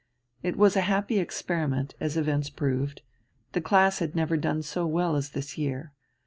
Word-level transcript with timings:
It 0.41 0.57
was 0.57 0.75
a 0.75 0.81
happy 0.81 1.19
experiment, 1.19 1.93
as 1.99 2.17
events 2.17 2.49
proved; 2.49 3.03
the 3.51 3.61
class 3.61 3.99
had 3.99 4.15
never 4.15 4.35
done 4.35 4.63
so 4.63 4.87
well 4.87 5.15
as 5.15 5.29
this 5.29 5.59
year. 5.59 5.93